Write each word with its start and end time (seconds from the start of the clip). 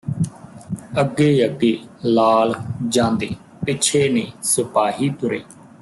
ਅੱਗੇ 1.01 1.45
ਅੱਗੇ 1.45 1.77
ਲਾਲ 2.05 2.53
ਜਾਂਦੇ 2.89 3.29
ਪਿੱਛੇ 3.65 4.07
ਨੇ 4.09 4.25
ਸਿਪਾਹੀ 4.43 5.09
ਤੁਰੇ 5.11 5.41